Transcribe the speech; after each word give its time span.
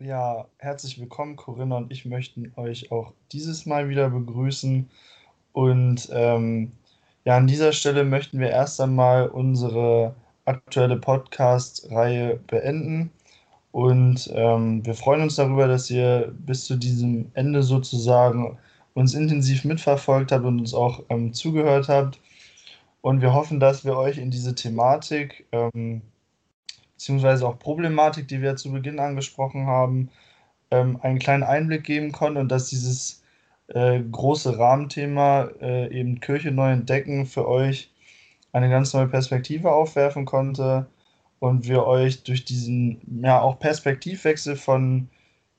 Ja, 0.00 0.48
herzlich 0.58 0.98
willkommen, 1.00 1.36
Corinna 1.36 1.76
und 1.76 1.92
ich 1.92 2.04
möchten 2.04 2.52
euch 2.56 2.90
auch 2.90 3.12
dieses 3.30 3.64
Mal 3.64 3.88
wieder 3.88 4.10
begrüßen. 4.10 4.90
Und 5.52 6.08
ähm, 6.12 6.72
ja, 7.24 7.36
an 7.36 7.46
dieser 7.46 7.72
Stelle 7.72 8.04
möchten 8.04 8.40
wir 8.40 8.50
erst 8.50 8.80
einmal 8.80 9.28
unsere 9.28 10.14
aktuelle 10.46 10.96
Podcast-Reihe 10.96 12.40
beenden. 12.48 13.12
Und 13.72 14.30
ähm, 14.34 14.84
wir 14.84 14.94
freuen 14.94 15.22
uns 15.22 15.36
darüber, 15.36 15.68
dass 15.68 15.88
ihr 15.90 16.34
bis 16.38 16.64
zu 16.64 16.76
diesem 16.76 17.30
Ende 17.34 17.62
sozusagen 17.62 18.58
uns 18.94 19.14
intensiv 19.14 19.64
mitverfolgt 19.64 20.32
habt 20.32 20.44
und 20.44 20.58
uns 20.58 20.74
auch 20.74 21.04
ähm, 21.08 21.32
zugehört 21.32 21.88
habt. 21.88 22.20
Und 23.00 23.20
wir 23.22 23.32
hoffen, 23.32 23.60
dass 23.60 23.84
wir 23.84 23.96
euch 23.96 24.18
in 24.18 24.30
diese 24.32 24.54
Thematik 24.56 25.46
ähm, 25.52 26.02
beziehungsweise 27.04 27.46
auch 27.46 27.58
Problematik, 27.58 28.28
die 28.28 28.40
wir 28.40 28.56
zu 28.56 28.72
Beginn 28.72 28.98
angesprochen 28.98 29.66
haben, 29.66 30.08
ähm, 30.70 30.98
einen 31.02 31.18
kleinen 31.18 31.42
Einblick 31.42 31.84
geben 31.84 32.12
konnten 32.12 32.38
und 32.38 32.48
dass 32.50 32.70
dieses 32.70 33.22
äh, 33.68 34.00
große 34.00 34.58
Rahmenthema 34.58 35.50
äh, 35.60 35.94
eben 35.94 36.20
Kirche 36.20 36.50
neu 36.50 36.72
entdecken 36.72 37.26
für 37.26 37.46
euch 37.46 37.90
eine 38.52 38.70
ganz 38.70 38.94
neue 38.94 39.08
Perspektive 39.08 39.70
aufwerfen 39.70 40.24
konnte 40.24 40.86
und 41.40 41.68
wir 41.68 41.86
euch 41.86 42.22
durch 42.22 42.46
diesen 42.46 43.20
ja 43.22 43.38
auch 43.42 43.58
Perspektivwechsel 43.58 44.56
von 44.56 45.10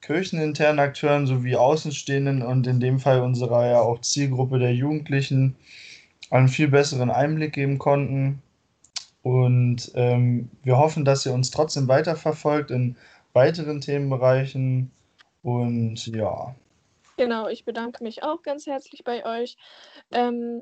kircheninternen 0.02 0.80
Akteuren 0.80 1.28
sowie 1.28 1.58
Außenstehenden 1.58 2.42
und 2.42 2.66
in 2.66 2.80
dem 2.80 3.00
Fall 3.00 3.22
unserer 3.22 3.68
ja 3.68 3.82
auch 3.82 4.02
Zielgruppe 4.02 4.58
der 4.58 4.74
Jugendlichen 4.74 5.56
einen 6.32 6.48
viel 6.48 6.70
besseren 6.70 7.12
Einblick 7.12 7.54
geben 7.54 7.78
konnten 7.78 8.42
und 9.26 9.92
ähm, 9.96 10.52
wir 10.62 10.78
hoffen, 10.78 11.04
dass 11.04 11.26
ihr 11.26 11.34
uns 11.34 11.50
trotzdem 11.50 11.88
weiterverfolgt 11.88 12.70
in 12.70 12.96
weiteren 13.34 13.82
Themenbereichen. 13.82 14.92
Und 15.42 16.06
ja. 16.06 16.54
Genau, 17.18 17.48
ich 17.48 17.66
bedanke 17.66 18.04
mich 18.04 18.22
auch 18.22 18.44
ganz 18.44 18.68
herzlich 18.68 19.04
bei 19.04 19.26
euch. 19.26 19.58
Ähm, 20.12 20.62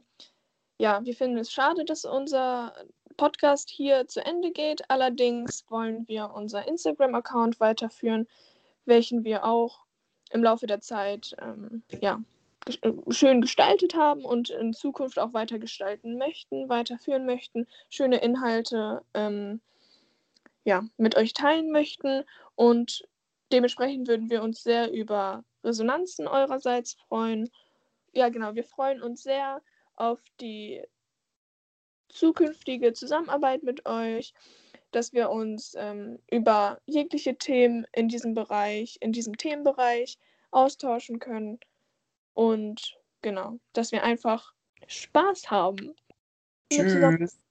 ja, 0.78 1.04
wir 1.04 1.14
finden 1.14 1.40
es 1.40 1.52
schade, 1.52 1.84
dass 1.84 2.06
unser 2.06 2.74
Podcast 3.18 3.70
hier 3.70 4.08
zu 4.08 4.26
Ende 4.26 4.52
geht. 4.52 4.90
Allerdings 4.90 5.66
wollen 5.68 6.08
wir 6.08 6.32
unser 6.34 6.66
Instagram-Account 6.66 7.60
weiterführen, 7.60 8.30
welchen 8.86 9.26
wir 9.26 9.44
auch 9.44 9.80
im 10.32 10.42
Laufe 10.42 10.68
der 10.68 10.80
Zeit 10.80 11.36
ähm, 11.42 11.84
ja, 12.00 12.22
schön 13.10 13.42
gestaltet 13.42 13.96
haben 13.96 14.24
und 14.24 14.50
in 14.50 14.74
Zukunft 14.74 15.20
auch 15.20 15.34
weiter 15.34 15.60
gestalten 15.60 16.18
möchten, 16.18 16.70
weiterführen 16.70 17.26
möchten, 17.26 17.68
schöne 17.90 18.18
Inhalte 18.18 19.02
ähm, 19.14 19.62
ja, 20.64 20.84
mit 20.98 21.16
euch 21.18 21.34
teilen 21.34 21.72
möchten. 21.72 22.24
Und 22.56 23.08
dementsprechend 23.52 24.08
würden 24.08 24.30
wir 24.30 24.44
uns 24.44 24.64
sehr 24.64 24.92
über 24.92 25.44
Resonanzen 25.64 26.28
eurerseits 26.28 26.94
freuen. 27.08 27.50
Ja, 28.14 28.30
genau, 28.30 28.56
wir 28.56 28.64
freuen 28.64 29.02
uns 29.02 29.24
sehr 29.24 29.62
auf 29.96 30.20
die 30.40 30.82
zukünftige 32.10 32.94
Zusammenarbeit 32.94 33.64
mit 33.64 33.86
euch, 33.86 34.34
dass 34.92 35.14
wir 35.14 35.32
uns 35.32 35.76
ähm, 35.78 36.20
über 36.30 36.80
jegliche 36.86 37.36
Themen 37.38 37.88
in 37.92 38.08
diesem 38.08 38.36
Bereich, 38.36 38.98
in 39.02 39.12
diesem 39.12 39.38
Themenbereich 39.38 40.18
austauschen 40.52 41.20
können. 41.20 41.60
Und 42.34 42.98
genau, 43.22 43.60
dass 43.74 43.92
wir 43.92 44.04
einfach 44.04 44.54
Spaß 44.88 45.52
haben. 45.52 45.96
Tschüss. 46.72 47.43